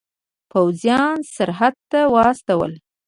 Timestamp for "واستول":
2.13-2.71